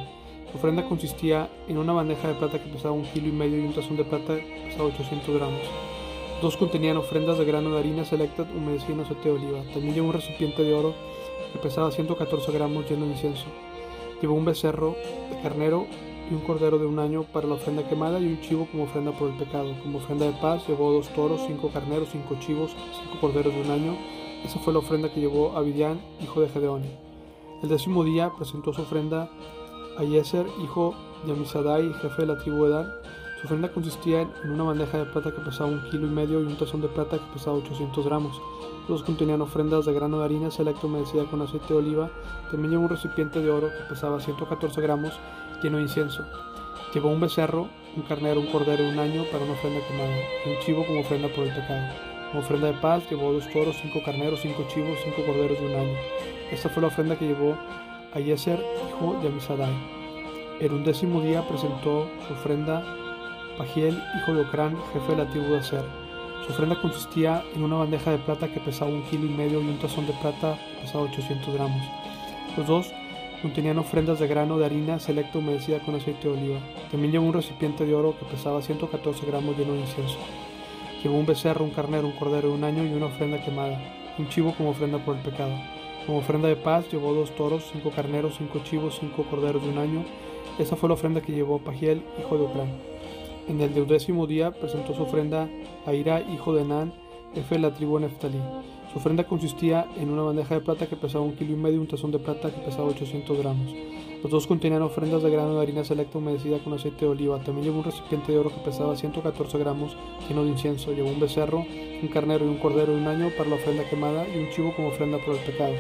Su 0.51 0.57
ofrenda 0.57 0.83
consistía 0.83 1.49
en 1.67 1.77
una 1.77 1.93
bandeja 1.93 2.27
de 2.27 2.33
plata 2.33 2.61
que 2.61 2.69
pesaba 2.69 2.93
un 2.93 3.03
kilo 3.03 3.27
y 3.27 3.31
medio 3.31 3.57
y 3.57 3.65
un 3.65 3.73
tazón 3.73 3.95
de 3.95 4.03
plata 4.03 4.35
que 4.35 4.65
pesaba 4.69 4.89
800 4.89 5.35
gramos. 5.35 5.88
Dos 6.41 6.55
contenían 6.55 6.95
ofrendas 6.95 7.37
de 7.37 7.43
grano 7.43 7.71
de 7.71 7.79
harina 7.79 8.05
selecta 8.05 8.43
humedecida 8.43 8.93
en 8.93 8.99
aceite 9.01 9.27
de 9.27 9.35
oliva. 9.35 9.61
También 9.73 9.93
llevó 9.93 10.07
un 10.07 10.13
recipiente 10.13 10.63
de 10.63 10.73
oro 10.73 10.93
que 11.51 11.59
pesaba 11.59 11.91
114 11.91 12.49
gramos 12.53 12.89
lleno 12.89 13.05
de 13.05 13.11
incienso. 13.11 13.43
Llevó 14.21 14.35
un 14.35 14.45
becerro 14.45 14.95
de 15.29 15.41
carnero 15.41 15.85
y 16.31 16.33
un 16.33 16.39
cordero 16.39 16.79
de 16.79 16.85
un 16.85 16.97
año 16.99 17.23
para 17.23 17.45
la 17.45 17.55
ofrenda 17.55 17.85
quemada 17.89 18.21
y 18.21 18.25
un 18.25 18.39
chivo 18.39 18.69
como 18.71 18.83
ofrenda 18.83 19.11
por 19.11 19.29
el 19.29 19.35
pecado. 19.35 19.75
Como 19.83 19.97
ofrenda 19.97 20.27
de 20.27 20.31
paz 20.31 20.65
llevó 20.65 20.93
dos 20.93 21.09
toros, 21.09 21.41
cinco 21.45 21.71
carneros, 21.73 22.07
cinco 22.09 22.37
chivos, 22.39 22.71
cinco 22.71 23.19
corderos 23.19 23.53
de 23.53 23.61
un 23.61 23.71
año. 23.71 23.97
Esa 24.45 24.59
fue 24.59 24.71
la 24.71 24.79
ofrenda 24.79 25.11
que 25.11 25.19
llevó 25.19 25.57
Abidián, 25.57 25.99
hijo 26.23 26.39
de 26.39 26.47
Gedeoni. 26.47 26.89
El 27.61 27.67
décimo 27.67 28.05
día 28.05 28.31
presentó 28.37 28.71
su 28.71 28.83
ofrenda 28.83 29.29
a 29.97 30.03
Yeser, 30.05 30.45
hijo 30.63 30.95
de 31.25 31.33
Amisadai, 31.33 31.91
jefe 32.01 32.21
de 32.21 32.27
la 32.27 32.37
tribu 32.37 32.63
de 32.63 32.69
Dan. 32.69 32.87
Su 33.39 33.45
ofrenda 33.45 33.69
consistía 33.69 34.23
en 34.43 34.51
una 34.51 34.63
bandeja 34.63 34.97
de 34.97 35.05
plata 35.05 35.31
que 35.31 35.39
pesaba 35.39 35.69
un 35.69 35.81
kilo 35.89 36.07
y 36.07 36.09
medio 36.09 36.41
y 36.41 36.45
un 36.45 36.57
tazón 36.57 36.81
de 36.81 36.89
plata 36.89 37.17
que 37.17 37.33
pesaba 37.33 37.55
800 37.57 38.03
gramos. 38.03 38.41
Los 38.89 39.01
contenían 39.01 39.41
ofrendas 39.41 39.85
de 39.85 39.93
grano 39.93 40.19
de 40.19 40.25
harina 40.25 40.51
selecto 40.51 40.87
humedecida 40.87 41.23
con 41.23 41.41
aceite 41.41 41.73
de 41.73 41.79
oliva. 41.79 42.09
También 42.51 42.71
llevó 42.71 42.83
un 42.83 42.89
recipiente 42.89 43.39
de 43.39 43.49
oro 43.49 43.69
que 43.69 43.87
pesaba 43.87 44.19
114 44.19 44.81
gramos 44.81 45.13
lleno 45.63 45.77
de 45.77 45.83
incienso. 45.83 46.25
Llevó 46.93 47.11
un 47.11 47.21
becerro, 47.21 47.69
un 47.95 48.03
carnero, 48.03 48.41
un 48.41 48.47
cordero 48.47 48.83
de 48.83 48.89
un 48.89 48.99
año 48.99 49.23
para 49.31 49.45
una 49.45 49.53
ofrenda 49.53 49.87
quemada, 49.87 50.17
un 50.45 50.59
chivo 50.65 50.85
como 50.85 50.99
ofrenda 50.99 51.29
por 51.29 51.45
el 51.45 51.53
pecado. 51.53 51.93
Como 52.31 52.43
ofrenda 52.43 52.67
de 52.67 52.73
paz 52.73 53.09
llevó 53.09 53.31
dos 53.31 53.47
toros, 53.53 53.77
cinco 53.81 53.99
carneros, 54.03 54.41
cinco 54.41 54.65
chivos, 54.67 54.99
cinco 55.01 55.25
corderos 55.25 55.57
de 55.61 55.65
un 55.65 55.75
año. 55.75 55.97
Esta 56.51 56.67
fue 56.67 56.81
la 56.81 56.87
ofrenda 56.87 57.17
que 57.17 57.27
llevó 57.27 57.55
a 58.13 58.19
Yeser, 58.19 58.59
hijo 58.89 59.17
de 59.21 59.29
Amisadai. 59.29 59.73
En 60.59 60.73
un 60.73 60.83
décimo 60.83 61.21
día 61.21 61.47
presentó 61.47 62.09
su 62.27 62.33
ofrenda 62.33 62.83
Pagiel, 63.59 64.01
hijo 64.17 64.33
de 64.33 64.43
Ocrán, 64.43 64.77
jefe 64.93 65.11
de 65.11 65.17
la 65.17 65.29
tribu 65.29 65.47
de 65.47 65.57
Aser. 65.57 65.83
Su 66.45 66.53
ofrenda 66.53 66.81
consistía 66.81 67.43
en 67.53 67.61
una 67.61 67.75
bandeja 67.75 68.11
de 68.11 68.17
plata 68.17 68.47
que 68.47 68.61
pesaba 68.61 68.89
un 68.89 69.03
kilo 69.03 69.25
y 69.25 69.29
medio 69.29 69.59
y 69.59 69.67
un 69.67 69.77
tazón 69.79 70.07
de 70.07 70.13
plata 70.13 70.57
que 70.71 70.81
pesaba 70.83 71.03
800 71.03 71.53
gramos. 71.53 71.81
Los 72.55 72.65
dos 72.65 72.93
contenían 73.41 73.77
ofrendas 73.77 74.17
de 74.17 74.29
grano 74.29 74.57
de 74.57 74.65
harina 74.65 74.97
selecta 74.97 75.39
humedecida 75.39 75.79
con 75.79 75.93
aceite 75.93 76.29
de 76.29 76.37
oliva. 76.37 76.59
También 76.89 77.11
llevó 77.11 77.25
un 77.25 77.33
recipiente 77.33 77.85
de 77.85 77.93
oro 77.93 78.15
que 78.17 78.25
pesaba 78.27 78.61
114 78.61 79.25
gramos 79.25 79.57
lleno 79.57 79.73
de 79.73 79.81
incienso. 79.81 80.17
Llevó 81.03 81.17
un 81.17 81.25
becerro, 81.25 81.65
un 81.65 81.71
carnero, 81.71 82.07
un 82.07 82.13
cordero 82.13 82.47
de 82.47 82.53
un 82.53 82.63
año 82.63 82.85
y 82.85 82.93
una 82.93 83.07
ofrenda 83.07 83.43
quemada, 83.43 83.77
un 84.17 84.29
chivo 84.29 84.53
como 84.55 84.69
ofrenda 84.69 84.99
por 84.99 85.17
el 85.17 85.21
pecado. 85.21 85.51
Como 86.05 86.19
ofrenda 86.19 86.47
de 86.47 86.55
paz 86.55 86.89
llevó 86.89 87.13
dos 87.13 87.35
toros, 87.35 87.69
cinco 87.73 87.91
carneros, 87.91 88.35
cinco 88.37 88.61
chivos, 88.63 88.97
cinco 89.01 89.23
corderos 89.29 89.61
de 89.61 89.69
un 89.69 89.79
año. 89.79 90.05
Esa 90.57 90.77
fue 90.77 90.87
la 90.87 90.95
ofrenda 90.95 91.19
que 91.19 91.33
llevó 91.33 91.59
Pagiel, 91.59 92.01
hijo 92.17 92.37
de 92.37 92.45
Ocrán. 92.45 92.98
En 93.49 93.59
el 93.61 93.73
deudécimo 93.73 94.27
día 94.27 94.51
presentó 94.51 94.93
su 94.93 95.01
ofrenda 95.01 95.49
a 95.87 95.93
Ira, 95.95 96.21
hijo 96.21 96.53
de 96.53 96.63
Nan, 96.63 96.93
jefe 97.33 97.55
de 97.55 97.61
la 97.61 97.73
tribu 97.73 97.97
Neftalí. 97.97 98.37
Su 98.93 98.99
ofrenda 98.99 99.23
consistía 99.23 99.87
en 99.97 100.11
una 100.11 100.21
bandeja 100.21 100.53
de 100.53 100.61
plata 100.61 100.85
que 100.85 100.95
pesaba 100.95 101.25
un 101.25 101.35
kilo 101.35 101.53
y 101.53 101.55
medio 101.55 101.77
y 101.77 101.79
un 101.79 101.87
tazón 101.87 102.11
de 102.11 102.19
plata 102.19 102.51
que 102.51 102.61
pesaba 102.61 102.89
800 102.89 103.39
gramos. 103.39 103.73
Los 104.21 104.31
dos 104.31 104.45
contenían 104.45 104.83
ofrendas 104.83 105.23
de 105.23 105.31
grano 105.31 105.55
de 105.55 105.63
harina 105.63 105.83
selecta 105.83 106.19
humedecida 106.19 106.59
con 106.59 106.73
aceite 106.73 107.05
de 107.05 107.11
oliva. 107.11 107.39
También 107.39 107.65
llevó 107.65 107.79
un 107.79 107.85
recipiente 107.85 108.31
de 108.31 108.37
oro 108.37 108.51
que 108.51 108.61
pesaba 108.61 108.95
114 108.95 109.57
gramos 109.57 109.97
lleno 110.27 110.43
de 110.43 110.51
incienso. 110.51 110.93
Llevó 110.93 111.09
un 111.09 111.19
becerro, 111.19 111.65
un 112.03 112.07
carnero 112.09 112.45
y 112.45 112.49
un 112.49 112.57
cordero 112.57 112.93
de 112.93 113.01
un 113.01 113.07
año 113.07 113.31
para 113.35 113.49
la 113.49 113.55
ofrenda 113.55 113.89
quemada 113.89 114.27
y 114.27 114.37
un 114.37 114.49
chivo 114.51 114.75
como 114.75 114.89
ofrenda 114.89 115.17
por 115.25 115.33
el 115.33 115.41
pecado. 115.41 115.73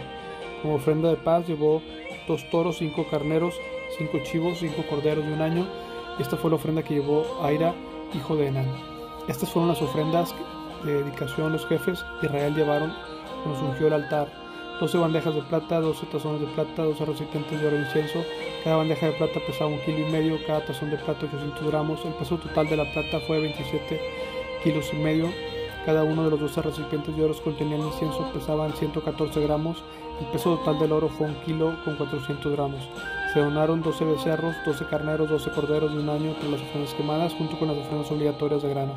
Como 0.63 0.75
ofrenda 0.75 1.09
de 1.09 1.17
paz 1.17 1.47
llevó 1.47 1.83
dos 2.27 2.49
toros, 2.49 2.79
cinco 2.79 3.05
carneros, 3.11 3.53
cinco 3.95 4.17
chivos, 4.23 4.57
cinco 4.57 4.83
corderos 4.89 5.23
de 5.23 5.33
un 5.33 5.41
año. 5.41 5.67
Esta 6.19 6.35
fue 6.35 6.49
la 6.49 6.57
ofrenda 6.57 6.83
que 6.83 6.95
llevó 6.95 7.25
Aira, 7.41 7.73
hijo 8.13 8.35
de 8.35 8.47
Enán. 8.47 8.67
Estas 9.29 9.49
fueron 9.49 9.69
las 9.69 9.81
ofrendas 9.81 10.35
de 10.83 11.03
dedicación 11.03 11.51
los 11.51 11.65
jefes 11.67 12.03
de 12.21 12.27
Israel 12.27 12.55
llevaron 12.55 12.93
cuando 13.43 13.69
ungió 13.69 13.87
el 13.87 13.93
altar. 13.93 14.27
12 14.79 14.97
bandejas 14.97 15.35
de 15.35 15.41
plata, 15.41 15.79
12 15.79 16.05
tazones 16.07 16.41
de 16.41 16.47
plata, 16.47 16.83
12 16.83 17.05
recipientes 17.05 17.59
de 17.59 17.67
oro 17.67 17.79
incienso. 17.79 18.23
Cada 18.63 18.77
bandeja 18.77 19.07
de 19.07 19.11
plata 19.13 19.39
pesaba 19.45 19.69
un 19.69 19.79
kilo 19.79 19.99
y 19.99 20.11
medio, 20.11 20.37
cada 20.45 20.65
tazón 20.65 20.89
de 20.89 20.97
plata 20.97 21.25
800 21.25 21.67
gramos. 21.67 22.05
El 22.05 22.13
peso 22.13 22.37
total 22.37 22.67
de 22.67 22.77
la 22.77 22.91
plata 22.91 23.19
fue 23.27 23.39
27 23.39 24.01
kilos 24.63 24.89
y 24.93 24.97
medio. 24.97 25.29
Cada 25.85 26.03
uno 26.03 26.23
de 26.25 26.31
los 26.31 26.39
12 26.39 26.61
recipientes 26.61 27.15
de 27.15 27.23
oro 27.23 27.33
contenían 27.43 27.81
incienso, 27.81 28.29
pesaban 28.33 28.73
114 28.73 29.41
gramos. 29.41 29.83
El 30.19 30.27
peso 30.27 30.57
total 30.57 30.79
del 30.79 30.91
oro 30.91 31.09
fue 31.09 31.27
un 31.27 31.35
kilo 31.45 31.75
con 31.83 31.95
400 31.95 32.51
gramos. 32.51 32.89
Se 33.33 33.39
donaron 33.39 33.83
12 33.83 34.05
becerros, 34.05 34.55
12 34.65 34.87
carneros, 34.87 35.29
12 35.29 35.51
corderos 35.51 35.93
de 35.93 35.99
un 35.99 36.09
año 36.09 36.33
para 36.33 36.49
las 36.49 36.61
ofrendas 36.61 36.95
quemadas, 36.95 37.35
junto 37.35 37.59
con 37.59 37.67
las 37.67 37.77
ofrendas 37.77 38.09
obligatorias 38.09 38.63
de 38.63 38.69
grano. 38.69 38.93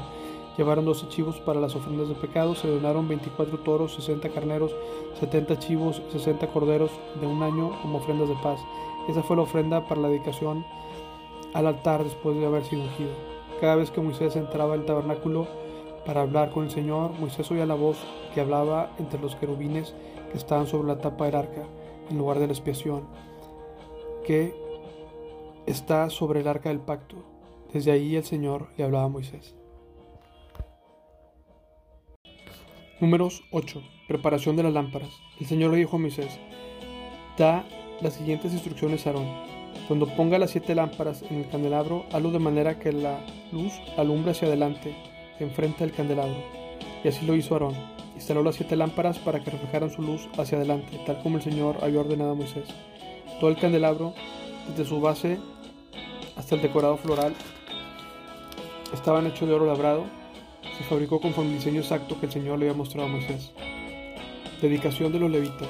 Llevaron 0.56 0.86
12 0.86 1.08
chivos 1.08 1.38
para 1.40 1.60
las 1.60 1.74
ofrendas 1.76 2.08
de 2.08 2.14
pecado, 2.14 2.54
se 2.54 2.66
donaron 2.66 3.06
24 3.08 3.58
toros, 3.58 3.94
60 3.94 4.30
carneros, 4.30 4.74
70 5.20 5.58
chivos, 5.58 6.00
60 6.12 6.46
corderos 6.46 6.90
de 7.20 7.26
un 7.26 7.42
año 7.42 7.78
como 7.82 7.98
ofrendas 7.98 8.30
de 8.30 8.34
paz. 8.42 8.58
Esa 9.06 9.22
fue 9.22 9.36
la 9.36 9.42
ofrenda 9.42 9.86
para 9.86 10.00
la 10.00 10.08
dedicación 10.08 10.64
al 11.52 11.66
altar 11.66 12.02
después 12.02 12.34
de 12.34 12.46
haber 12.46 12.64
sido 12.64 12.84
ungido. 12.84 13.10
Cada 13.60 13.76
vez 13.76 13.90
que 13.90 14.00
Moisés 14.00 14.34
entraba 14.36 14.72
al 14.72 14.86
tabernáculo 14.86 15.46
para 16.06 16.22
hablar 16.22 16.52
con 16.52 16.64
el 16.64 16.70
Señor, 16.70 17.12
Moisés 17.20 17.50
oía 17.50 17.66
la 17.66 17.74
voz 17.74 17.98
que 18.32 18.40
hablaba 18.40 18.92
entre 18.98 19.20
los 19.20 19.36
querubines 19.36 19.94
que 20.30 20.38
estaban 20.38 20.66
sobre 20.66 20.88
la 20.88 21.00
tapa 21.00 21.26
del 21.26 21.34
arca, 21.34 21.64
en 22.08 22.16
lugar 22.16 22.38
de 22.38 22.46
la 22.46 22.54
expiación, 22.54 23.02
que 24.24 24.54
está 25.66 26.10
sobre 26.10 26.40
el 26.40 26.48
arca 26.48 26.68
del 26.68 26.80
pacto. 26.80 27.16
Desde 27.72 27.90
ahí 27.90 28.16
el 28.16 28.24
Señor 28.24 28.68
le 28.76 28.84
hablaba 28.84 29.04
a 29.04 29.08
Moisés. 29.08 29.54
Números 33.00 33.42
8. 33.50 33.82
Preparación 34.06 34.56
de 34.56 34.62
las 34.62 34.72
lámparas. 34.72 35.10
El 35.40 35.46
Señor 35.46 35.72
le 35.72 35.78
dijo 35.78 35.96
a 35.96 35.98
Moisés, 35.98 36.38
da 37.36 37.64
las 38.00 38.14
siguientes 38.14 38.52
instrucciones 38.52 39.06
a 39.06 39.10
Aarón. 39.10 39.26
Cuando 39.88 40.06
ponga 40.06 40.38
las 40.38 40.50
siete 40.50 40.74
lámparas 40.74 41.22
en 41.22 41.38
el 41.38 41.48
candelabro, 41.48 42.04
hazlo 42.12 42.30
de 42.30 42.38
manera 42.38 42.78
que 42.78 42.92
la 42.92 43.18
luz 43.50 43.72
alumbre 43.96 44.32
hacia 44.32 44.48
adelante, 44.48 44.94
enfrente 45.40 45.84
del 45.84 45.94
candelabro. 45.94 46.36
Y 47.02 47.08
así 47.08 47.26
lo 47.26 47.34
hizo 47.34 47.54
Aarón. 47.54 47.74
Instaló 48.14 48.42
las 48.42 48.56
siete 48.56 48.76
lámparas 48.76 49.18
para 49.18 49.42
que 49.42 49.50
reflejaran 49.50 49.90
su 49.90 50.02
luz 50.02 50.28
hacia 50.38 50.58
adelante, 50.58 51.00
tal 51.06 51.22
como 51.22 51.38
el 51.38 51.42
Señor 51.42 51.78
había 51.82 52.00
ordenado 52.00 52.32
a 52.32 52.34
Moisés. 52.34 52.68
Todo 53.40 53.50
el 53.50 53.56
candelabro, 53.56 54.14
desde 54.68 54.84
su 54.84 55.00
base 55.00 55.38
hasta 56.36 56.54
el 56.54 56.62
decorado 56.62 56.96
floral, 56.96 57.34
estaban 58.92 59.26
hechos 59.26 59.48
de 59.48 59.54
oro 59.54 59.66
labrado 59.66 60.04
se 60.76 60.84
fabricó 60.84 61.20
conforme 61.20 61.50
el 61.50 61.58
diseño 61.58 61.80
exacto 61.80 62.18
que 62.18 62.26
el 62.26 62.32
Señor 62.32 62.58
le 62.58 62.66
había 62.66 62.76
mostrado 62.76 63.08
a 63.08 63.10
Moisés. 63.12 63.52
Dedicación 64.60 65.12
de 65.12 65.18
los 65.18 65.30
levitas. 65.30 65.68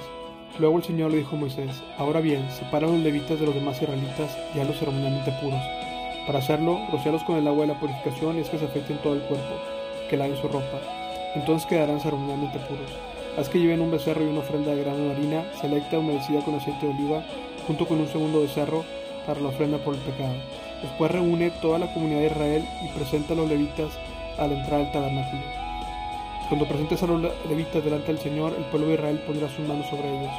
Luego 0.59 0.79
el 0.79 0.85
Señor 0.85 1.11
le 1.11 1.19
dijo 1.19 1.35
a 1.35 1.39
Moisés, 1.39 1.83
ahora 1.99 2.21
bien, 2.21 2.49
separa 2.51 2.87
a 2.87 2.91
los 2.91 3.01
levitas 3.01 3.41
de 3.41 3.47
los 3.47 3.55
demás 3.55 3.81
israelitas 3.81 4.37
y 4.55 4.61
a 4.61 4.65
los 4.65 4.79
ceremonialmente 4.79 5.33
puros. 5.41 5.61
Para 6.27 6.39
hacerlo, 6.39 6.79
rocialos 6.93 7.25
con 7.25 7.37
el 7.37 7.49
agua 7.49 7.63
de 7.63 7.73
la 7.73 7.81
purificación 7.81 8.37
y 8.37 8.41
es 8.43 8.51
que 8.51 8.59
se 8.59 8.67
afecten 8.67 8.99
todo 8.99 9.15
el 9.15 9.23
cuerpo, 9.23 9.55
que 10.09 10.17
laven 10.17 10.37
su 10.37 10.47
ropa. 10.47 10.81
Entonces 11.35 11.67
quedarán 11.67 12.01
ceremonialmente 12.01 12.59
puros. 12.61 12.91
Haz 13.37 13.49
que 13.49 13.59
lleven 13.59 13.81
un 13.81 13.91
becerro 13.91 14.23
y 14.23 14.29
una 14.29 14.41
ofrenda 14.41 14.75
de 14.75 14.83
grano 14.83 14.99
de 14.99 15.13
harina, 15.13 15.45
selecta 15.61 15.99
humedecida 15.99 16.45
con 16.45 16.55
aceite 16.55 16.87
de 16.87 16.93
oliva, 16.93 17.25
junto 17.67 17.87
con 17.87 18.01
un 18.01 18.09
segundo 18.09 18.41
becerro 18.41 18.85
para 19.27 19.41
la 19.41 19.49
ofrenda 19.49 19.79
por 19.79 19.95
el 19.95 20.01
pecado. 20.01 20.35
Después 20.83 21.11
reúne 21.11 21.51
toda 21.63 21.79
la 21.79 21.93
comunidad 21.93 22.21
de 22.21 22.27
Israel 22.27 22.65
y 22.85 22.89
presenta 22.97 23.35
a 23.35 23.37
los 23.37 23.49
levitas 23.49 23.93
a 24.39 24.47
la 24.47 24.55
entrada 24.55 24.83
del 24.83 24.93
tabernáculo. 24.93 25.43
Cuando 26.49 26.67
presentes 26.67 27.03
a 27.03 27.07
los 27.07 27.23
levitas 27.49 27.85
delante 27.85 28.09
del 28.09 28.19
Señor, 28.21 28.55
el 28.59 28.65
pueblo 28.65 28.89
de 28.89 28.95
Israel 28.95 29.23
pondrá 29.27 29.49
sus 29.49 29.67
manos 29.67 29.87
sobre 29.89 30.09
ellos. 30.09 30.33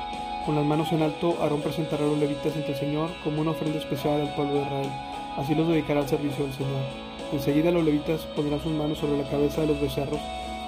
Con 0.45 0.55
las 0.55 0.65
manos 0.65 0.91
en 0.91 1.01
alto, 1.01 1.37
Aarón 1.41 1.61
presentará 1.61 2.03
a 2.03 2.07
los 2.07 2.19
levitas 2.19 2.55
ante 2.55 2.73
el 2.73 2.77
Señor 2.77 3.09
como 3.23 3.41
una 3.41 3.51
ofrenda 3.51 3.79
especial 3.79 4.21
al 4.21 4.35
pueblo 4.35 4.55
de 4.55 4.61
Israel. 4.61 4.89
Así 5.37 5.55
los 5.55 5.67
dedicará 5.67 6.01
al 6.01 6.09
servicio 6.09 6.43
del 6.43 6.53
Señor. 6.53 6.83
Enseguida 7.31 7.71
los 7.71 7.83
levitas 7.83 8.21
pondrán 8.35 8.61
sus 8.61 8.73
manos 8.73 8.99
sobre 8.99 9.17
la 9.17 9.29
cabeza 9.29 9.61
de 9.61 9.67
los 9.67 9.81
becerros, 9.81 10.19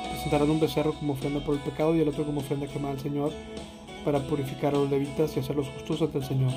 presentarán 0.09 0.49
un 0.49 0.59
becerro 0.59 0.93
como 0.93 1.13
ofrenda 1.13 1.41
por 1.41 1.55
el 1.55 1.61
pecado 1.61 1.95
y 1.95 2.01
el 2.01 2.07
otro 2.07 2.23
como 2.23 2.39
ofrenda 2.39 2.65
quemada 2.65 2.93
al 2.93 2.99
Señor, 2.99 3.31
para 4.05 4.19
purificar 4.19 4.75
a 4.75 4.77
los 4.77 4.89
levitas 4.89 5.35
y 5.35 5.39
hacerlos 5.39 5.67
justos 5.69 6.01
ante 6.01 6.19
el 6.19 6.23
Señor. 6.23 6.51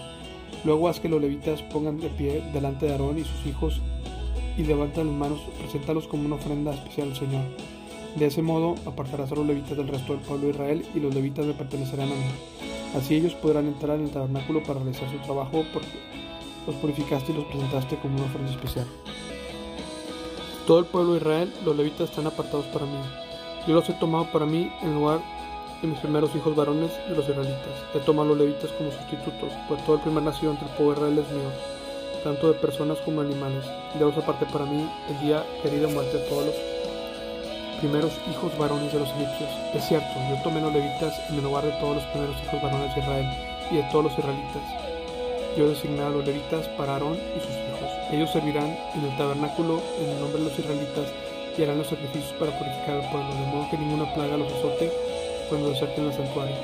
Luego 0.64 0.88
haz 0.88 1.00
que 1.00 1.08
los 1.08 1.20
levitas 1.20 1.62
pongan 1.62 1.98
de 1.98 2.08
pie 2.08 2.44
delante 2.52 2.86
de 2.86 2.92
Aarón 2.92 3.18
y 3.18 3.24
sus 3.24 3.46
hijos 3.46 3.80
y 4.56 4.62
levantan 4.62 5.06
las 5.06 5.16
manos, 5.16 5.40
preséntalos 5.58 6.06
como 6.06 6.26
una 6.26 6.36
ofrenda 6.36 6.74
especial 6.74 7.08
al 7.08 7.16
Señor. 7.16 7.42
De 8.16 8.26
ese 8.26 8.42
modo 8.42 8.74
apartarás 8.86 9.30
a 9.32 9.36
los 9.36 9.46
levitas 9.46 9.76
del 9.76 9.88
resto 9.88 10.12
del 10.12 10.22
pueblo 10.22 10.46
de 10.46 10.52
Israel 10.52 10.86
y 10.94 11.00
los 11.00 11.14
levitas 11.14 11.46
me 11.46 11.54
pertenecerán 11.54 12.10
a 12.10 12.14
mí. 12.14 12.26
Así 12.96 13.16
ellos 13.16 13.34
podrán 13.34 13.66
entrar 13.66 13.98
en 13.98 14.06
el 14.06 14.10
tabernáculo 14.10 14.62
para 14.62 14.80
realizar 14.80 15.08
su 15.10 15.18
trabajo 15.18 15.64
porque 15.72 15.88
los 16.66 16.76
purificaste 16.76 17.32
y 17.32 17.36
los 17.36 17.44
presentaste 17.44 17.96
como 17.96 18.16
una 18.16 18.24
ofrenda 18.24 18.50
especial. 18.50 18.86
Todo 20.66 20.80
el 20.80 20.86
pueblo 20.86 21.12
de 21.12 21.18
Israel, 21.18 21.52
los 21.64 21.76
levitas 21.76 22.10
están 22.10 22.26
apartados 22.26 22.66
para 22.66 22.86
mí. 22.86 22.98
Yo 23.66 23.74
los 23.74 23.88
he 23.88 23.94
tomado 23.94 24.30
para 24.32 24.46
mí 24.46 24.70
en 24.82 24.94
lugar 24.94 25.20
de 25.82 25.88
mis 25.88 25.98
primeros 25.98 26.34
hijos 26.34 26.54
varones 26.54 26.90
de 27.08 27.14
los 27.14 27.28
israelitas. 27.28 27.84
He 27.94 27.98
tomado 28.00 28.26
a 28.26 28.28
los 28.30 28.38
levitas 28.38 28.70
como 28.72 28.90
sustitutos, 28.90 29.52
pues 29.68 29.84
todo 29.84 29.96
el 29.96 30.02
primer 30.02 30.22
nacido 30.22 30.52
entre 30.52 30.66
el 30.66 30.74
pueblo 30.74 30.94
Israel 30.94 31.18
es 31.18 31.30
mío 31.30 31.78
tanto 32.22 32.48
de 32.48 32.54
personas 32.54 32.98
como 32.98 33.22
de 33.22 33.32
animales. 33.32 33.64
Dios 33.96 34.16
aparte 34.16 34.46
para 34.46 34.64
mí 34.66 34.88
el 35.08 35.20
día 35.20 35.44
querido 35.62 35.88
muerte 35.90 36.18
de 36.18 36.24
todos 36.28 36.46
los 36.46 36.54
primeros 37.80 38.12
hijos 38.30 38.56
varones 38.58 38.92
de 38.92 38.98
los 38.98 39.08
egipcios. 39.10 39.50
Es 39.74 39.84
cierto, 39.86 40.08
yo 40.28 40.42
tomé 40.42 40.60
los 40.60 40.72
levitas 40.72 41.14
en 41.30 41.36
el 41.36 41.44
lugar 41.44 41.64
de 41.64 41.72
todos 41.72 41.96
los 41.96 42.04
primeros 42.06 42.36
hijos 42.42 42.62
varones 42.62 42.94
de 42.94 43.00
Israel 43.00 43.26
y 43.70 43.76
de 43.76 43.82
todos 43.90 44.04
los 44.04 44.18
israelitas. 44.18 44.62
Yo 45.56 45.68
designé 45.68 46.02
a 46.02 46.10
los 46.10 46.24
levitas 46.24 46.68
para 46.76 46.94
Aarón 46.94 47.16
y 47.16 47.40
sus 47.40 47.50
hijos. 47.50 47.90
Ellos 48.10 48.30
servirán 48.32 48.76
en 48.94 49.04
el 49.04 49.16
tabernáculo 49.16 49.80
en 50.00 50.10
el 50.10 50.20
nombre 50.20 50.42
de 50.42 50.48
los 50.50 50.58
israelitas 50.58 51.06
y 51.56 51.62
harán 51.62 51.78
los 51.78 51.88
sacrificios 51.88 52.32
para 52.38 52.56
purificar 52.56 53.00
al 53.00 53.10
pueblo, 53.10 53.34
de 53.34 53.46
modo 53.46 53.70
que 53.70 53.78
ninguna 53.78 54.12
plaga 54.14 54.36
los 54.36 54.52
azote 54.52 54.92
cuando 55.48 55.70
deserten 55.70 56.06
el 56.06 56.12
santuario. 56.12 56.56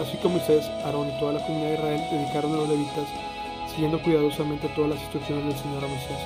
Así 0.00 0.16
como 0.18 0.36
Moisés, 0.36 0.66
Aarón 0.84 1.08
y 1.08 1.18
toda 1.18 1.32
la 1.32 1.46
comunidad 1.46 1.68
de 1.68 1.74
Israel 1.74 2.00
dedicaron 2.10 2.54
a 2.54 2.56
los 2.58 2.68
levitas 2.68 3.08
siguiendo 3.72 4.02
cuidadosamente 4.02 4.68
todas 4.74 4.90
las 4.90 5.00
instrucciones 5.00 5.44
del 5.44 5.56
Señor 5.56 5.84
a 5.84 5.88
Moisés. 5.88 6.20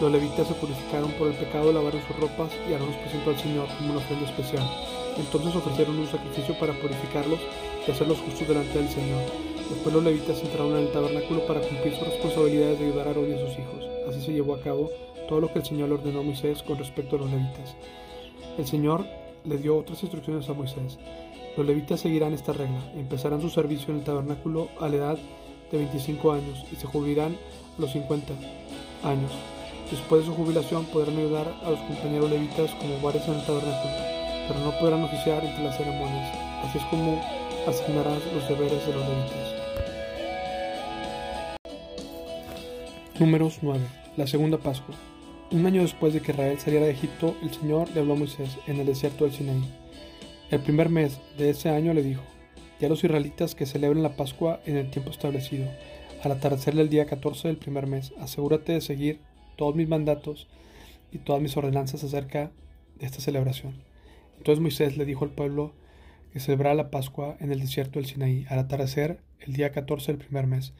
Los 0.00 0.10
levitas 0.10 0.48
se 0.48 0.54
purificaron 0.54 1.12
por 1.12 1.28
el 1.28 1.34
pecado, 1.34 1.72
lavaron 1.72 2.02
sus 2.06 2.16
ropas 2.16 2.50
y 2.68 2.72
Aarón 2.72 2.88
los 2.88 2.96
presentó 2.96 3.30
al 3.30 3.38
Señor 3.38 3.66
como 3.78 3.90
una 3.90 4.00
ofrenda 4.00 4.26
especial. 4.26 4.66
Entonces 5.16 5.54
ofrecieron 5.54 5.98
un 5.98 6.06
sacrificio 6.08 6.58
para 6.58 6.72
purificarlos 6.74 7.38
y 7.86 7.90
hacerlos 7.90 8.18
justos 8.18 8.48
delante 8.48 8.78
del 8.78 8.88
Señor. 8.88 9.22
Después 9.70 9.94
los 9.94 10.04
levitas 10.04 10.42
entraron 10.42 10.72
en 10.76 10.86
el 10.86 10.92
tabernáculo 10.92 11.46
para 11.46 11.60
cumplir 11.60 11.94
sus 11.94 12.06
responsabilidades 12.06 12.78
de 12.78 12.86
ayudar 12.86 13.06
a 13.06 13.10
Aarón 13.10 13.30
y 13.30 13.34
a 13.34 13.38
sus 13.38 13.58
hijos. 13.58 13.84
Así 14.08 14.20
se 14.20 14.32
llevó 14.32 14.54
a 14.54 14.60
cabo 14.60 14.90
todo 15.28 15.40
lo 15.40 15.52
que 15.52 15.60
el 15.60 15.64
Señor 15.64 15.92
ordenó 15.92 16.20
a 16.20 16.22
Moisés 16.22 16.62
con 16.62 16.78
respecto 16.78 17.16
a 17.16 17.20
los 17.20 17.30
levitas. 17.30 17.76
El 18.58 18.66
Señor 18.66 19.06
le 19.44 19.58
dio 19.58 19.76
otras 19.76 20.02
instrucciones 20.02 20.48
a 20.48 20.54
Moisés. 20.54 20.98
Los 21.56 21.66
levitas 21.66 22.00
seguirán 22.00 22.32
esta 22.32 22.52
regla. 22.52 22.80
Empezarán 22.96 23.40
su 23.40 23.48
servicio 23.48 23.92
en 23.92 24.00
el 24.00 24.04
tabernáculo 24.04 24.68
a 24.80 24.88
la 24.88 24.96
edad 24.96 25.18
de 25.70 25.78
25 25.78 26.32
años 26.32 26.64
y 26.72 26.76
se 26.76 26.86
jubilarán 26.86 27.36
a 27.78 27.80
los 27.80 27.92
50 27.92 28.32
años. 29.04 29.30
Después 29.90 30.22
de 30.22 30.26
su 30.26 30.34
jubilación 30.34 30.84
podrán 30.86 31.16
ayudar 31.16 31.46
a 31.62 31.70
los 31.70 31.80
compañeros 31.80 32.30
levitas 32.30 32.70
como 32.72 32.98
varios 33.00 33.28
en 33.28 33.34
el 33.34 33.46
tabernáculo, 33.46 33.94
pero 34.48 34.60
no 34.60 34.78
podrán 34.80 35.04
oficiar 35.04 35.44
entre 35.44 35.62
las 35.62 35.76
ceremonias. 35.76 36.36
Así 36.64 36.78
es 36.78 36.84
como 36.86 37.20
asignarás 37.68 38.20
los 38.34 38.48
deberes 38.48 38.84
de 38.86 38.92
los 38.92 39.08
levitas. 39.08 39.54
Números 43.20 43.58
9. 43.62 43.80
La 44.16 44.26
segunda 44.26 44.58
Pascua. 44.58 44.96
Un 45.52 45.66
año 45.66 45.82
después 45.82 46.12
de 46.14 46.20
que 46.20 46.32
Israel 46.32 46.58
saliera 46.58 46.86
de 46.86 46.92
Egipto, 46.92 47.36
el 47.42 47.54
Señor 47.54 47.88
le 47.94 48.00
habló 48.00 48.14
a 48.14 48.16
Moisés 48.16 48.58
en 48.66 48.80
el 48.80 48.86
desierto 48.86 49.24
del 49.24 49.34
Sinaí. 49.34 49.83
El 50.54 50.60
primer 50.60 50.88
mes 50.88 51.20
de 51.36 51.50
ese 51.50 51.68
año 51.68 51.92
le 51.94 52.04
dijo, 52.04 52.22
y 52.80 52.84
a 52.84 52.88
los 52.88 53.02
israelitas 53.02 53.56
que 53.56 53.66
celebren 53.66 54.04
la 54.04 54.14
Pascua 54.14 54.60
en 54.66 54.76
el 54.76 54.88
tiempo 54.88 55.10
establecido, 55.10 55.68
al 56.22 56.30
atardecer 56.30 56.76
del 56.76 56.88
día 56.88 57.06
14 57.06 57.48
del 57.48 57.56
primer 57.56 57.88
mes. 57.88 58.12
Asegúrate 58.20 58.70
de 58.70 58.80
seguir 58.80 59.18
todos 59.56 59.74
mis 59.74 59.88
mandatos 59.88 60.46
y 61.10 61.18
todas 61.18 61.42
mis 61.42 61.56
ordenanzas 61.56 62.04
acerca 62.04 62.52
de 63.00 63.04
esta 63.04 63.20
celebración. 63.20 63.82
Entonces 64.38 64.62
Moisés 64.62 64.96
le 64.96 65.04
dijo 65.04 65.24
al 65.24 65.32
pueblo 65.32 65.72
que 66.32 66.38
celebrara 66.38 66.76
la 66.76 66.92
Pascua 66.92 67.36
en 67.40 67.50
el 67.50 67.58
desierto 67.58 67.98
del 67.98 68.06
Sinaí, 68.06 68.46
al 68.48 68.60
atardecer 68.60 69.18
el 69.40 69.54
día 69.54 69.72
14 69.72 70.12
del 70.12 70.24
primer 70.24 70.46
mes. 70.46 70.72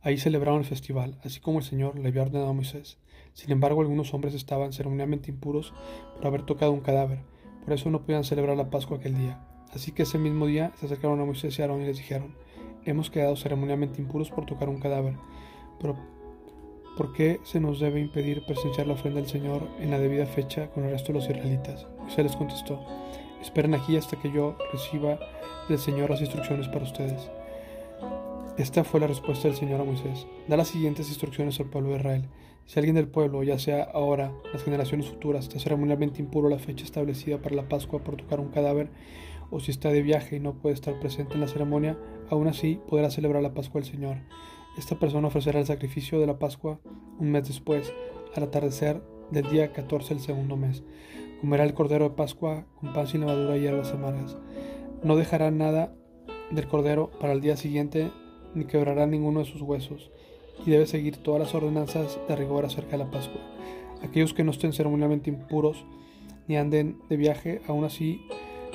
Ahí 0.00 0.16
celebraron 0.16 0.60
el 0.60 0.66
festival, 0.66 1.18
así 1.22 1.38
como 1.38 1.58
el 1.58 1.66
Señor 1.66 1.98
le 1.98 2.08
había 2.08 2.22
ordenado 2.22 2.48
a 2.48 2.54
Moisés. 2.54 2.96
Sin 3.34 3.52
embargo, 3.52 3.82
algunos 3.82 4.14
hombres 4.14 4.32
estaban 4.32 4.72
ceremonialmente 4.72 5.30
impuros 5.30 5.74
por 6.16 6.26
haber 6.26 6.46
tocado 6.46 6.72
un 6.72 6.80
cadáver, 6.80 7.18
por 7.68 7.74
eso 7.74 7.90
no 7.90 8.00
podían 8.00 8.24
celebrar 8.24 8.56
la 8.56 8.70
Pascua 8.70 8.96
aquel 8.96 9.18
día. 9.18 9.44
Así 9.74 9.92
que 9.92 10.04
ese 10.04 10.16
mismo 10.16 10.46
día 10.46 10.72
se 10.80 10.86
acercaron 10.86 11.20
a 11.20 11.26
Moisés 11.26 11.58
y 11.58 11.60
Aarón 11.60 11.82
y 11.82 11.84
les 11.84 11.98
dijeron, 11.98 12.34
hemos 12.86 13.10
quedado 13.10 13.36
ceremonialmente 13.36 14.00
impuros 14.00 14.30
por 14.30 14.46
tocar 14.46 14.70
un 14.70 14.80
cadáver, 14.80 15.16
pero 15.78 15.94
¿por 16.96 17.12
qué 17.12 17.40
se 17.44 17.60
nos 17.60 17.78
debe 17.78 18.00
impedir 18.00 18.42
presenciar 18.46 18.86
la 18.86 18.94
ofrenda 18.94 19.20
del 19.20 19.28
Señor 19.28 19.68
en 19.80 19.90
la 19.90 19.98
debida 19.98 20.24
fecha 20.24 20.70
con 20.70 20.84
el 20.84 20.92
resto 20.92 21.08
de 21.08 21.18
los 21.18 21.28
israelitas? 21.28 21.86
Moisés 21.98 22.24
les 22.24 22.36
contestó, 22.36 22.80
esperen 23.42 23.74
aquí 23.74 23.98
hasta 23.98 24.18
que 24.18 24.32
yo 24.32 24.56
reciba 24.72 25.18
del 25.68 25.78
Señor 25.78 26.08
las 26.08 26.22
instrucciones 26.22 26.68
para 26.68 26.84
ustedes. 26.84 27.30
Esta 28.56 28.82
fue 28.82 28.98
la 28.98 29.08
respuesta 29.08 29.46
del 29.46 29.58
Señor 29.58 29.82
a 29.82 29.84
Moisés. 29.84 30.26
Da 30.46 30.56
las 30.56 30.68
siguientes 30.68 31.08
instrucciones 31.08 31.60
al 31.60 31.66
pueblo 31.66 31.90
de 31.90 31.96
Israel. 31.96 32.28
Si 32.68 32.78
alguien 32.78 32.96
del 32.96 33.08
pueblo, 33.08 33.42
ya 33.42 33.58
sea 33.58 33.82
ahora, 33.82 34.30
las 34.52 34.62
generaciones 34.62 35.08
futuras, 35.08 35.44
está 35.44 35.58
ceremonialmente 35.58 36.20
impuro 36.20 36.50
la 36.50 36.58
fecha 36.58 36.84
establecida 36.84 37.38
para 37.38 37.56
la 37.56 37.66
Pascua 37.66 38.04
por 38.04 38.18
tocar 38.18 38.40
un 38.40 38.50
cadáver, 38.50 38.90
o 39.50 39.58
si 39.58 39.70
está 39.70 39.88
de 39.88 40.02
viaje 40.02 40.36
y 40.36 40.40
no 40.40 40.52
puede 40.52 40.74
estar 40.74 41.00
presente 41.00 41.32
en 41.32 41.40
la 41.40 41.48
ceremonia, 41.48 41.98
aún 42.28 42.46
así 42.46 42.78
podrá 42.86 43.08
celebrar 43.08 43.42
la 43.42 43.54
Pascua 43.54 43.80
del 43.80 43.90
Señor. 43.90 44.18
Esta 44.76 44.98
persona 44.98 45.28
ofrecerá 45.28 45.60
el 45.60 45.64
sacrificio 45.64 46.20
de 46.20 46.26
la 46.26 46.38
Pascua 46.38 46.78
un 47.18 47.30
mes 47.30 47.48
después, 47.48 47.94
al 48.34 48.42
atardecer 48.42 49.02
del 49.30 49.48
día 49.48 49.72
14 49.72 50.12
del 50.12 50.22
segundo 50.22 50.58
mes. 50.58 50.84
Comerá 51.40 51.64
el 51.64 51.72
cordero 51.72 52.10
de 52.10 52.16
Pascua 52.16 52.66
con 52.78 52.92
pan 52.92 53.06
sin 53.06 53.22
levadura 53.22 53.56
y 53.56 53.62
hierbas 53.62 53.92
amargas. 53.92 54.36
No 55.02 55.16
dejará 55.16 55.50
nada 55.50 55.94
del 56.50 56.68
cordero 56.68 57.12
para 57.18 57.32
el 57.32 57.40
día 57.40 57.56
siguiente, 57.56 58.10
ni 58.54 58.66
quebrará 58.66 59.06
ninguno 59.06 59.40
de 59.40 59.46
sus 59.46 59.62
huesos, 59.62 60.10
y 60.66 60.70
debe 60.70 60.86
seguir 60.86 61.16
todas 61.16 61.40
las 61.40 61.54
ordenanzas 61.54 62.18
de 62.28 62.36
rigor 62.36 62.64
acerca 62.64 62.92
de 62.92 62.98
la 62.98 63.10
Pascua. 63.10 63.40
Aquellos 64.02 64.34
que 64.34 64.44
no 64.44 64.50
estén 64.50 64.72
ceremonialmente 64.72 65.30
impuros, 65.30 65.84
ni 66.46 66.56
anden 66.56 66.98
de 67.08 67.16
viaje, 67.16 67.60
aún 67.66 67.84
así 67.84 68.22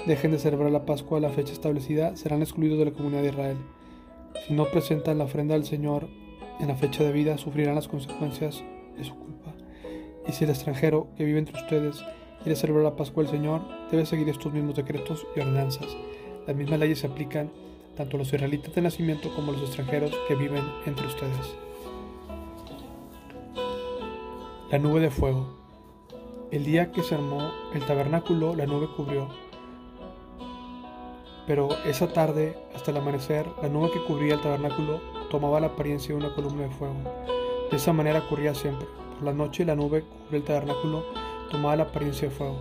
dejen 0.06 0.32
de 0.32 0.40
celebrar 0.40 0.72
la 0.72 0.86
Pascua 0.86 1.18
a 1.18 1.22
la 1.22 1.30
fecha 1.30 1.54
establecida, 1.54 2.16
serán 2.16 2.42
excluidos 2.42 2.80
de 2.80 2.86
la 2.86 2.92
comunidad 2.92 3.22
de 3.22 3.30
Israel. 3.30 3.58
Si 4.46 4.54
no 4.54 4.66
presentan 4.66 5.18
la 5.18 5.26
ofrenda 5.26 5.56
al 5.56 5.66
Señor 5.66 6.10
en 6.60 6.68
la 6.68 6.76
fecha 6.76 7.04
de 7.04 7.12
vida, 7.12 7.38
sufrirán 7.38 7.76
las 7.76 7.88
consecuencias 7.88 8.64
de 8.98 9.04
su 9.04 9.16
culpa. 9.16 9.54
Y 10.28 10.32
si 10.32 10.44
el 10.44 10.50
extranjero 10.50 11.08
que 11.18 11.26
vive 11.26 11.40
entre 11.40 11.60
ustedes 11.62 12.04
quiere 12.42 12.56
celebrar 12.56 12.84
la 12.84 12.96
Pascua 12.96 13.24
del 13.24 13.32
Señor, 13.32 13.62
debe 13.92 14.06
seguir 14.06 14.28
estos 14.30 14.54
mismos 14.54 14.76
decretos 14.76 15.26
y 15.36 15.40
ordenanzas. 15.40 15.88
Las 16.46 16.56
mismas 16.56 16.80
leyes 16.80 17.00
se 17.00 17.08
aplican 17.08 17.52
tanto 17.96 18.18
a 18.18 18.20
los 18.20 18.34
israelitas 18.34 18.74
de 18.74 18.82
nacimiento 18.82 19.34
como 19.36 19.52
a 19.52 19.56
los 19.56 19.64
extranjeros 19.64 20.12
que 20.28 20.36
viven 20.36 20.64
entre 20.86 21.08
ustedes. 21.08 21.56
La 24.74 24.80
nube 24.80 25.02
de 25.02 25.12
fuego. 25.12 25.46
El 26.50 26.66
día 26.66 26.92
que 26.92 27.04
se 27.04 27.14
armó 27.14 27.52
el 27.76 27.86
tabernáculo, 27.86 28.56
la 28.56 28.66
nube 28.66 28.88
cubrió 28.98 29.30
pero 31.46 31.70
esa 31.86 32.12
tarde, 32.12 32.58
hasta 32.74 32.90
el 32.90 32.98
amanecer, 32.98 33.46
la 33.62 33.70
nube 33.70 33.92
que 33.92 34.04
cubría 34.04 34.34
el 34.34 34.42
tabernáculo 34.42 35.00
tomaba 35.30 35.60
la 35.60 35.68
apariencia 35.68 36.16
de 36.16 36.26
una 36.26 36.34
columna 36.34 36.64
de 36.64 36.72
fuego. 36.72 36.96
De 37.70 37.78
esa 37.78 37.94
manera 37.94 38.24
ocurría 38.26 38.56
siempre. 38.56 38.88
Por 39.14 39.26
la 39.26 39.34
noche 39.34 39.64
la 39.64 39.76
nube 39.76 40.06
cubría 40.06 40.40
el 40.40 40.44
tabernáculo 40.44 41.06
tomaba 41.52 41.76
la 41.76 41.84
apariencia 41.84 42.30
de 42.30 42.34
fuego. 42.34 42.58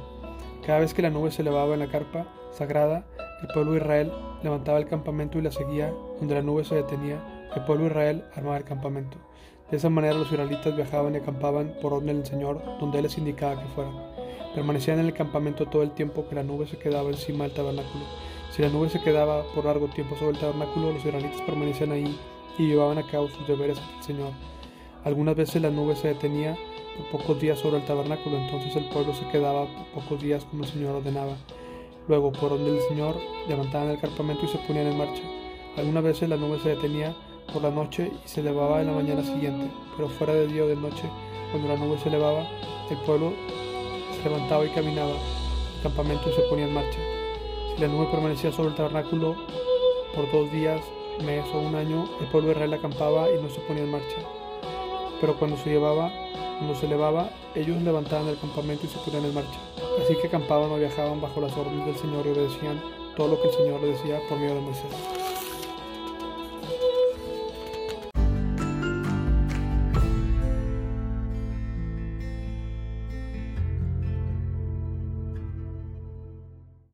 Cada 0.66 0.80
vez 0.80 0.92
que 0.92 1.00
la 1.00 1.08
nube 1.08 1.30
se 1.30 1.40
elevaba 1.40 1.72
en 1.72 1.80
la 1.80 1.90
carpa 1.90 2.26
sagrada, 2.50 3.06
el 3.40 3.48
pueblo 3.54 3.72
de 3.72 3.78
Israel 3.78 4.12
levantaba 4.42 4.76
el 4.76 4.86
campamento 4.86 5.38
y 5.38 5.42
la 5.42 5.50
seguía. 5.50 5.94
Donde 6.18 6.34
la 6.34 6.42
nube 6.42 6.62
se 6.62 6.74
detenía, 6.74 7.48
el 7.56 7.64
pueblo 7.64 7.84
de 7.84 7.90
Israel 7.90 8.24
armaba 8.36 8.58
el 8.58 8.64
campamento. 8.64 9.16
De 9.72 9.78
esa 9.78 9.88
manera 9.88 10.12
los 10.12 10.30
israelitas 10.30 10.76
viajaban 10.76 11.14
y 11.14 11.16
acampaban 11.16 11.72
por 11.80 11.94
orden 11.94 12.18
del 12.18 12.26
Señor, 12.26 12.60
donde 12.78 12.98
Él 12.98 13.04
les 13.04 13.16
indicaba 13.16 13.58
que 13.58 13.68
fueran. 13.70 13.94
Permanecían 14.54 14.98
en 14.98 15.06
el 15.06 15.14
campamento 15.14 15.64
todo 15.64 15.82
el 15.82 15.92
tiempo 15.92 16.28
que 16.28 16.34
la 16.34 16.42
nube 16.42 16.66
se 16.66 16.76
quedaba 16.76 17.08
encima 17.08 17.44
del 17.44 17.54
tabernáculo. 17.54 18.04
Si 18.50 18.60
la 18.60 18.68
nube 18.68 18.90
se 18.90 19.00
quedaba 19.00 19.44
por 19.54 19.64
largo 19.64 19.88
tiempo 19.88 20.14
sobre 20.16 20.32
el 20.32 20.38
tabernáculo, 20.38 20.92
los 20.92 21.02
israelitas 21.02 21.40
permanecían 21.40 21.90
ahí 21.90 22.18
y 22.58 22.66
llevaban 22.66 22.98
a 22.98 23.06
cabo 23.06 23.28
sus 23.28 23.48
deberes 23.48 23.78
ante 23.78 23.96
el 23.96 24.02
Señor. 24.02 24.32
Algunas 25.04 25.36
veces 25.36 25.62
la 25.62 25.70
nube 25.70 25.96
se 25.96 26.08
detenía 26.08 26.54
por 27.10 27.22
pocos 27.22 27.40
días 27.40 27.58
sobre 27.58 27.78
el 27.78 27.86
tabernáculo, 27.86 28.36
entonces 28.36 28.76
el 28.76 28.90
pueblo 28.90 29.14
se 29.14 29.26
quedaba 29.28 29.64
por 29.64 30.02
pocos 30.02 30.22
días 30.22 30.44
como 30.44 30.64
el 30.64 30.68
Señor 30.68 30.96
ordenaba. 30.96 31.34
Luego, 32.08 32.30
por 32.30 32.50
donde 32.50 32.76
el 32.76 32.82
Señor, 32.90 33.16
levantaban 33.48 33.88
el 33.88 33.98
campamento 33.98 34.44
y 34.44 34.48
se 34.48 34.58
ponían 34.58 34.88
en 34.88 34.98
marcha. 34.98 35.22
Algunas 35.78 36.04
veces 36.04 36.28
la 36.28 36.36
nube 36.36 36.58
se 36.58 36.68
detenía 36.68 37.16
por 37.52 37.62
la 37.62 37.70
noche 37.70 38.12
y 38.24 38.28
se 38.28 38.40
elevaba 38.40 38.80
en 38.80 38.88
la 38.88 38.92
mañana 38.92 39.22
siguiente, 39.22 39.70
pero 39.96 40.08
fuera 40.08 40.34
de 40.34 40.46
día 40.46 40.64
o 40.64 40.66
de 40.66 40.76
noche, 40.76 41.04
cuando 41.50 41.68
la 41.68 41.76
nube 41.76 41.98
se 41.98 42.08
elevaba, 42.08 42.46
el 42.90 42.96
pueblo 42.98 43.32
se 44.22 44.28
levantaba 44.28 44.64
y 44.64 44.68
caminaba 44.68 45.10
el 45.10 45.82
campamento 45.82 46.32
se 46.32 46.42
ponía 46.42 46.66
en 46.66 46.74
marcha. 46.74 46.98
Si 47.74 47.80
la 47.80 47.88
nube 47.88 48.06
permanecía 48.10 48.52
sobre 48.52 48.68
el 48.68 48.74
tabernáculo 48.76 49.34
por 50.14 50.30
dos 50.30 50.52
días, 50.52 50.80
mes 51.24 51.44
o 51.52 51.58
un 51.58 51.74
año, 51.74 52.08
el 52.20 52.26
pueblo 52.26 52.48
de 52.48 52.54
Israel 52.54 52.74
acampaba 52.74 53.30
y 53.30 53.42
no 53.42 53.48
se 53.48 53.60
ponía 53.62 53.82
en 53.82 53.90
marcha. 53.90 54.18
Pero 55.20 55.36
cuando 55.38 55.56
se 55.56 55.70
llevaba 55.70 56.12
cuando 56.62 56.78
se 56.78 56.86
elevaba, 56.86 57.28
ellos 57.56 57.82
levantaban 57.82 58.28
el 58.28 58.38
campamento 58.38 58.86
y 58.86 58.88
se 58.88 58.98
ponían 58.98 59.24
en 59.24 59.34
marcha. 59.34 59.58
Así 60.00 60.14
que 60.14 60.28
acampaban 60.28 60.70
o 60.70 60.76
viajaban 60.76 61.20
bajo 61.20 61.40
las 61.40 61.56
órdenes 61.56 61.86
del 61.86 61.96
Señor 61.96 62.24
y 62.24 62.30
obedecían 62.30 62.80
todo 63.16 63.26
lo 63.26 63.42
que 63.42 63.48
el 63.48 63.54
Señor 63.54 63.80
le 63.80 63.88
decía 63.88 64.20
por 64.28 64.38
medio 64.38 64.54
de 64.54 64.60
Moisés. 64.60 65.21